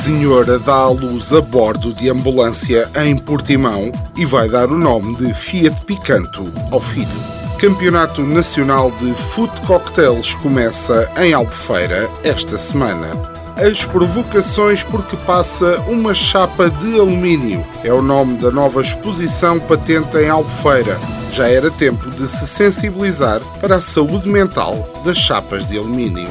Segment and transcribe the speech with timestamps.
[0.00, 5.14] Senhora dá à luz a bordo de ambulância em Portimão e vai dar o nome
[5.16, 7.06] de Fiat Picanto ao filho.
[7.58, 13.10] Campeonato Nacional de Foot Cocktails começa em Albufeira esta semana.
[13.58, 20.16] As provocações porque passa uma chapa de alumínio é o nome da nova exposição patente
[20.16, 20.98] em Albufeira.
[21.30, 26.30] Já era tempo de se sensibilizar para a saúde mental das chapas de alumínio.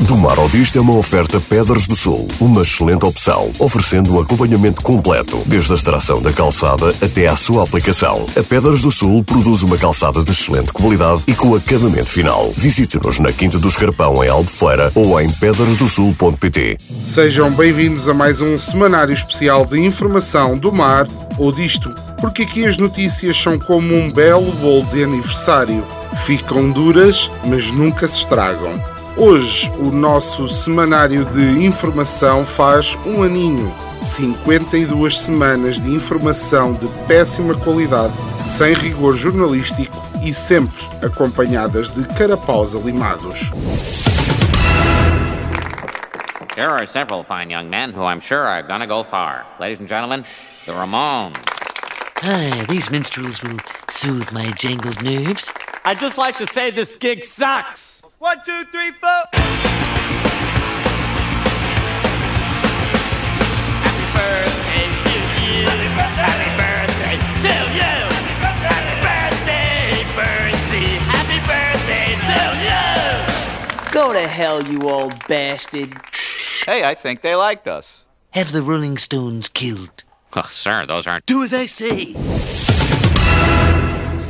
[0.00, 4.20] Do Mar ao Disto é uma oferta Pedras do Sul, uma excelente opção, oferecendo um
[4.20, 8.26] acompanhamento completo, desde a extração da calçada até à sua aplicação.
[8.36, 12.50] A Pedras do Sul produz uma calçada de excelente qualidade e com acabamento final.
[12.56, 16.76] Visite-nos na Quinta do Escarpão, em Albufeira, ou em pedrasdosul.pt.
[17.00, 21.06] Sejam bem-vindos a mais um semanário especial de informação do mar
[21.38, 25.86] ou disto, porque aqui as notícias são como um belo bolo de aniversário.
[26.26, 28.93] Ficam duras, mas nunca se estragam.
[29.16, 33.72] Hoje, o nosso semanário de informação faz um aninho.
[34.00, 38.12] 52 semanas de informação de péssima qualidade,
[38.44, 43.52] sem rigor jornalístico e sempre acompanhadas de carapaus alimados.
[46.56, 49.46] Here are several fine young men who I'm sure are gonna go far.
[49.60, 50.24] Ladies and gentlemen,
[50.66, 51.36] the Ramones.
[52.16, 53.58] Ah, these minstrels will
[53.88, 55.52] soothe my jangled nerves.
[55.84, 57.93] I'd just like to say this gig sucks.
[58.24, 59.10] One, two, three, four.
[63.84, 65.12] Happy birthday to
[65.44, 65.68] you.
[65.68, 67.94] Happy birthday to you.
[68.40, 70.86] Happy birthday, Birdsey.
[71.04, 72.40] Happy birthday to
[73.84, 73.92] you.
[73.92, 75.92] Go to hell, you old bastard.
[76.64, 78.06] Hey, I think they liked us.
[78.30, 80.02] Have the Rolling Stones killed.
[80.34, 81.26] Oh, sir, those aren't.
[81.26, 82.14] Do as I say.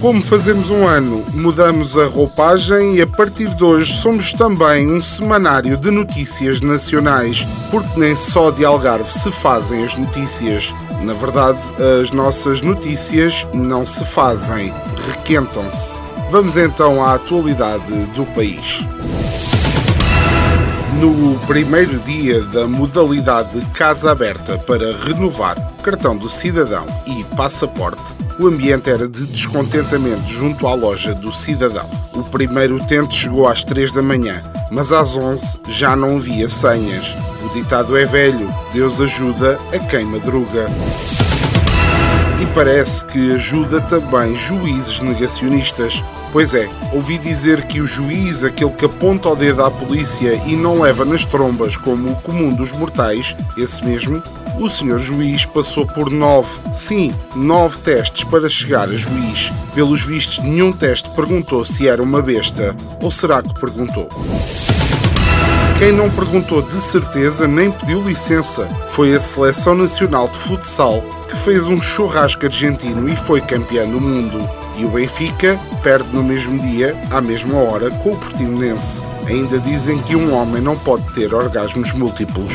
[0.00, 5.00] Como fazemos um ano, mudamos a roupagem e a partir de hoje somos também um
[5.00, 10.72] semanário de notícias nacionais, porque nem só de Algarve se fazem as notícias.
[11.02, 11.58] Na verdade,
[12.00, 14.72] as nossas notícias não se fazem,
[15.08, 16.00] requentam-se.
[16.30, 18.78] Vamos então à atualidade do país.
[21.00, 28.46] No primeiro dia da modalidade Casa Aberta para renovar cartão do cidadão e passaporte, o
[28.46, 31.88] ambiente era de descontentamento junto à loja do cidadão.
[32.14, 34.40] O primeiro utente chegou às 3 da manhã,
[34.70, 37.14] mas às 11 já não havia senhas.
[37.44, 40.66] O ditado é velho: Deus ajuda a quem madruga.
[42.40, 46.02] E parece que ajuda também juízes negacionistas.
[46.30, 50.54] Pois é, ouvi dizer que o juiz, aquele que aponta o dedo à polícia e
[50.54, 54.22] não leva nas trombas como o comum dos mortais, esse mesmo,
[54.58, 59.52] o senhor juiz passou por nove, sim, nove testes para chegar a juiz.
[59.74, 62.74] Pelos vistos, nenhum teste perguntou se era uma besta.
[63.02, 64.08] Ou será que perguntou?
[65.78, 71.00] Quem não perguntou de certeza nem pediu licença foi a Seleção Nacional de Futsal,
[71.30, 74.38] que fez um churrasco argentino e foi campeã do mundo.
[74.76, 79.02] E o Benfica perde no mesmo dia, à mesma hora, com o Portimonense.
[79.28, 82.54] Ainda dizem que um homem não pode ter orgasmos múltiplos.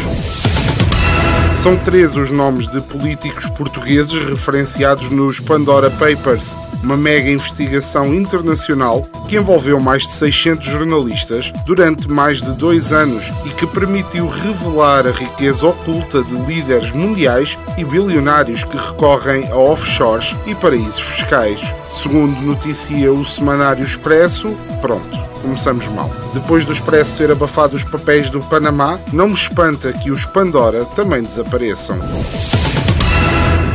[1.64, 6.54] São três os nomes de políticos portugueses referenciados nos Pandora Papers.
[6.84, 13.32] uma mega investigação internacional que envolveu mais de 600 jornalistas durante mais de dois anos
[13.46, 19.56] e que permitiu revelar a riqueza oculta de líderes mundiais e bilionários que recorrem a
[19.56, 21.62] offshores e paraísos fiscais.
[21.90, 24.50] Segundo noticia o semanário Expresso,
[24.82, 26.10] pronto começamos mal.
[26.34, 30.86] Depois do Expresso ter abafado os papéis do Panamá, não me espanta que os Pandora
[30.96, 32.00] também desapareçam.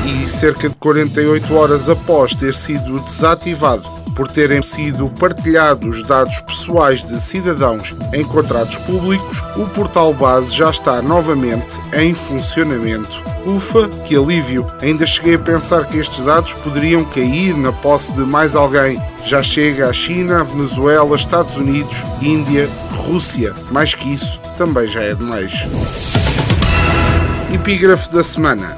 [0.04, 7.04] E cerca de 48 horas após ter sido desativado por terem sido partilhados dados pessoais
[7.04, 13.22] de cidadãos em contratos públicos, o portal base já está novamente em funcionamento.
[13.46, 14.66] Ufa, que alívio!
[14.82, 19.00] Ainda cheguei a pensar que estes dados poderiam cair na posse de mais alguém.
[19.24, 23.54] Já chega a China, Venezuela, Estados Unidos, Índia, Rússia.
[23.70, 25.52] Mais que isso, também já é demais.
[27.54, 28.76] Epígrafe da semana.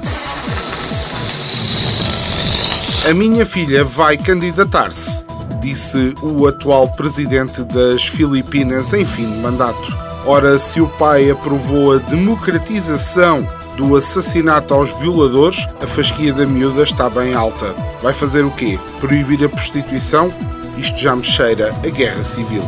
[3.09, 5.30] A minha filha vai candidatar-se
[5.61, 9.95] disse o atual presidente das Filipinas em fim de mandato.
[10.25, 13.47] Ora, se o pai aprovou a democratização
[13.77, 17.73] do assassinato aos violadores, a fasquia da miúda está bem alta.
[18.01, 18.79] Vai fazer o quê?
[18.99, 20.33] Proibir a prostituição?
[20.77, 22.63] Isto já me cheira a guerra civil.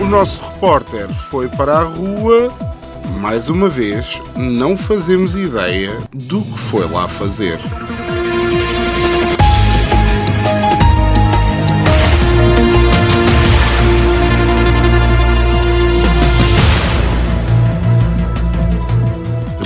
[0.00, 2.52] O nosso repórter foi para a rua.
[3.20, 7.58] Mais uma vez, não fazemos ideia do que foi lá fazer.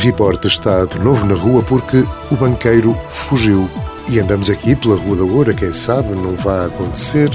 [0.09, 3.69] Report está de novo na rua porque o banqueiro fugiu.
[4.09, 7.29] E andamos aqui pela Rua da Oura, quem sabe não vai acontecer.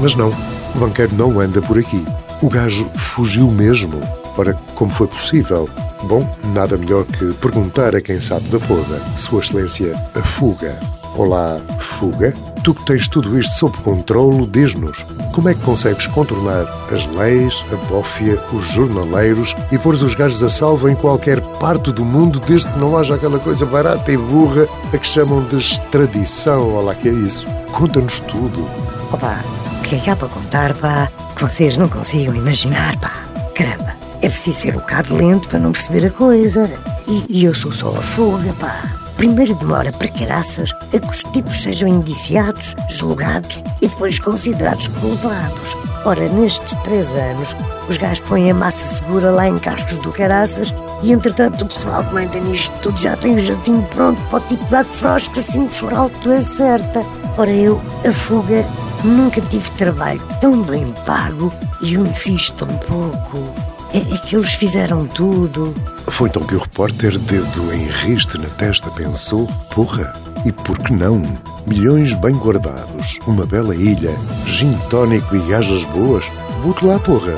[0.00, 0.30] Mas não,
[0.74, 2.04] o banqueiro não anda por aqui.
[2.42, 4.00] O gajo fugiu mesmo.
[4.36, 5.70] Ora, como foi possível?
[6.02, 9.00] Bom, nada melhor que perguntar a quem sabe da poda.
[9.16, 10.80] Sua Excelência, a fuga.
[11.16, 12.30] Olá, fuga?
[12.62, 15.02] Tu que tens tudo isto sob controle, diz-nos
[15.34, 20.42] como é que consegues contornar as leis, a bófia, os jornaleiros e pôr os gajos
[20.42, 24.18] a salvo em qualquer parte do mundo desde que não haja aquela coisa barata e
[24.18, 26.68] burra a que chamam de extradição.
[26.68, 27.46] Olá, que é isso?
[27.72, 28.68] Conta-nos tudo.
[29.10, 29.40] Opa,
[29.78, 31.08] o que é que há para contar, pá?
[31.34, 33.24] Que vocês não consigam imaginar, pá.
[33.54, 36.70] Caramba, é preciso ser um bocado lento para não perceber a coisa.
[37.08, 38.95] E, e eu sou só a fuga, pá.
[39.16, 45.74] Primeiro demora para caraças a que os tipos sejam indiciados, julgados e depois considerados culpados.
[46.04, 47.56] Ora, nestes três anos,
[47.88, 50.72] os gajos põem a massa segura lá em cascos do caraças
[51.02, 54.48] e, entretanto, o pessoal que manda nisto tudo já tem o jatinho pronto para o
[54.48, 57.02] tipo de frost que assim que for altura certa.
[57.38, 58.66] Ora, eu, a fuga,
[59.02, 63.54] nunca tive trabalho tão bem pago e onde fiz tão pouco.
[63.94, 65.72] É, é que eles fizeram tudo.
[66.08, 70.12] Foi então que o repórter, dedo em riste na testa, pensou: porra,
[70.44, 71.20] e por que não?
[71.66, 74.14] Milhões bem guardados, uma bela ilha,
[74.46, 76.30] gin tónico e gajas boas.
[76.62, 77.34] Bote lá, porra.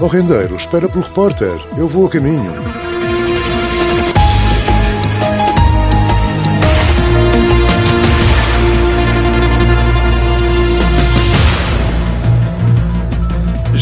[0.00, 2.91] Ó oh, rendeiro, espera pelo repórter, eu vou a caminho.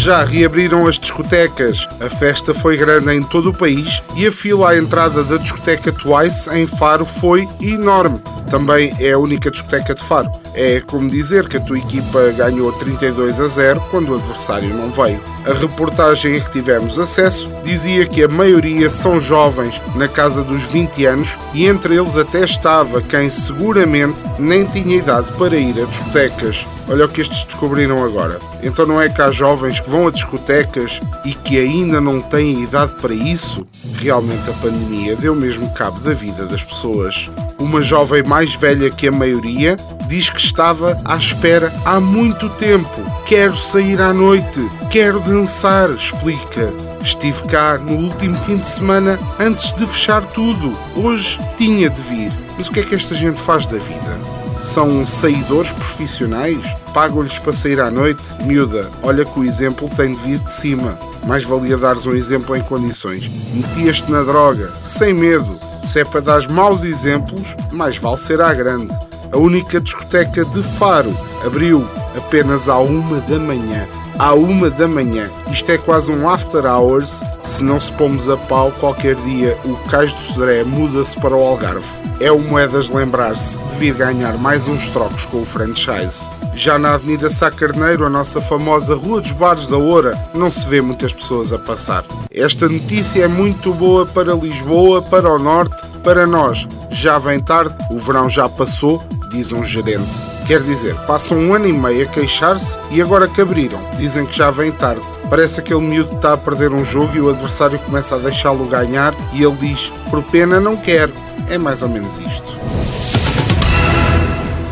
[0.02, 1.87] Já reabriram as discotecas.
[2.00, 5.93] A festa foi grande em todo o país e a fila à entrada da discoteca
[5.93, 8.19] Twice em Faro foi enorme.
[8.50, 10.32] Também é a única discoteca de Faro.
[10.55, 14.91] É como dizer que a tua equipa ganhou 32 a 0 quando o adversário não
[14.91, 15.20] veio.
[15.47, 20.62] A reportagem a que tivemos acesso dizia que a maioria são jovens, na casa dos
[20.64, 25.85] 20 anos, e entre eles até estava quem seguramente nem tinha idade para ir a
[25.85, 26.66] discotecas.
[26.88, 28.38] Olha o que estes descobriram agora.
[28.62, 32.62] Então não é que há jovens que vão a discotecas e que ainda não têm
[32.62, 33.67] idade para isso?
[33.95, 37.31] Realmente a pandemia deu mesmo cabo da vida das pessoas.
[37.59, 39.76] Uma jovem mais velha que a maioria
[40.09, 43.00] diz que estava à espera há muito tempo.
[43.25, 46.73] Quero sair à noite, quero dançar, explica.
[47.02, 50.76] Estive cá no último fim de semana antes de fechar tudo.
[50.97, 52.33] Hoje tinha de vir.
[52.59, 54.39] Mas o que é que esta gente faz da vida?
[54.62, 56.59] São saidores profissionais,
[56.93, 58.23] pagam-lhes para sair à noite.
[58.45, 60.99] Miúda, olha que o exemplo tem de vir de cima.
[61.26, 63.31] Mais valia dares um exemplo em condições.
[63.55, 65.59] Metias-te na droga, sem medo.
[65.87, 68.95] Se é para dar maus exemplos, mais vale ser à grande.
[69.33, 71.87] A única discoteca de Faro abriu
[72.17, 73.87] apenas à uma da manhã.
[74.21, 75.31] À uma da manhã.
[75.50, 77.23] Isto é quase um after hours.
[77.43, 81.43] Se não se pomos a pau, qualquer dia o Cais do Sodré muda-se para o
[81.43, 81.87] Algarve.
[82.21, 86.29] É o Moedas lembrar-se de vir ganhar mais uns trocos com o franchise.
[86.53, 90.69] Já na Avenida Sá Carneiro, a nossa famosa Rua dos Bares da Oura, não se
[90.69, 92.05] vê muitas pessoas a passar.
[92.31, 95.75] Esta notícia é muito boa para Lisboa, para o Norte,
[96.05, 96.69] para nós.
[96.91, 101.69] Já vem tarde, o verão já passou, diz um gerente Quer dizer, passam um ano
[101.69, 103.78] e meio a queixar-se e agora que abriram.
[103.97, 105.00] Dizem que já vem tarde.
[105.28, 108.66] Parece aquele miúdo que está a perder um jogo e o adversário começa a deixá-lo
[108.66, 111.12] ganhar e ele diz: Por pena não quero.
[111.49, 112.57] É mais ou menos isto.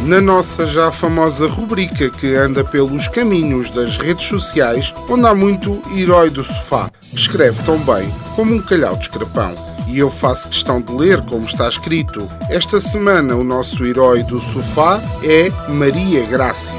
[0.04, 5.80] Na nossa já famosa rubrica que anda pelos caminhos das redes sociais, onde há muito
[5.96, 9.54] herói do sofá, escreve tão bem como um calhau de escrapão
[9.88, 12.28] e eu faço questão de ler como está escrito.
[12.48, 16.76] Esta semana o nosso herói do sofá é Maria Grácio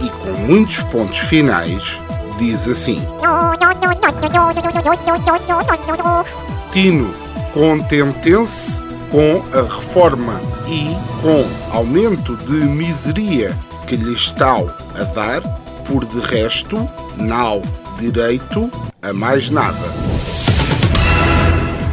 [0.00, 1.98] e com muitos pontos finais
[2.38, 3.02] diz assim:
[6.72, 7.10] Tino,
[7.52, 15.40] contentem-se com a reforma e com aumento de miseria que lhe estão a dar,
[15.86, 16.86] por de resto,
[17.16, 17.62] não
[17.98, 18.70] direito
[19.02, 20.35] a mais nada.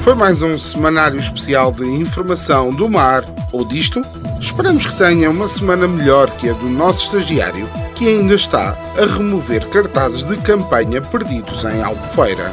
[0.03, 4.01] Foi mais um semanário especial de informação do mar ou disto.
[4.38, 9.05] Esperamos que tenha uma semana melhor que a do nosso estagiário, que ainda está a
[9.05, 12.51] remover cartazes de campanha perdidos em Albufeira.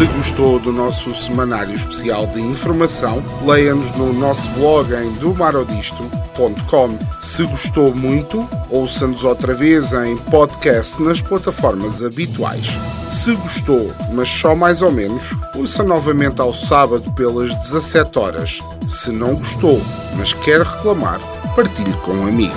[0.00, 6.98] Se gostou do nosso semanário especial de informação, leia-nos no nosso blog em domarodisto.com.
[7.20, 12.66] Se gostou muito, ouça-nos outra vez em podcast nas plataformas habituais.
[13.10, 18.58] Se gostou, mas só mais ou menos, ouça novamente ao sábado pelas 17 horas.
[18.88, 19.82] Se não gostou,
[20.16, 21.20] mas quer reclamar,
[21.54, 22.56] partilhe com um amigo.